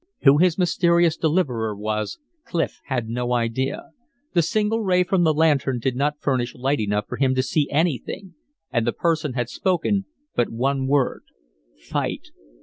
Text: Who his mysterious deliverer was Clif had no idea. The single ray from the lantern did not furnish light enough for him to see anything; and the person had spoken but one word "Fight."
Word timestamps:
Who 0.23 0.39
his 0.39 0.57
mysterious 0.57 1.15
deliverer 1.15 1.75
was 1.77 2.17
Clif 2.43 2.79
had 2.85 3.07
no 3.07 3.33
idea. 3.33 3.91
The 4.33 4.41
single 4.41 4.79
ray 4.81 5.03
from 5.03 5.23
the 5.23 5.31
lantern 5.31 5.77
did 5.77 5.95
not 5.95 6.19
furnish 6.19 6.55
light 6.55 6.79
enough 6.79 7.05
for 7.07 7.17
him 7.17 7.35
to 7.35 7.43
see 7.43 7.69
anything; 7.69 8.33
and 8.71 8.87
the 8.87 8.93
person 8.93 9.33
had 9.33 9.47
spoken 9.47 10.05
but 10.35 10.49
one 10.49 10.87
word 10.87 11.21
"Fight." 11.77 12.29